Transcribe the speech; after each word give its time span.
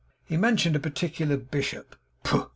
He 0.25 0.35
mentioned 0.35 0.75
a 0.75 0.79
particular 0.79 1.37
bishop. 1.37 1.95
'Poh! 2.23 2.49